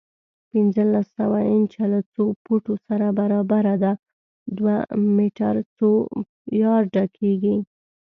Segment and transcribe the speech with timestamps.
[0.51, 3.93] پنځلس سوه انچه له څو فوټو سره برابره ده؟
[4.57, 4.75] دوه
[5.15, 5.89] میټر څو
[6.63, 7.55] یارډه کېږي؟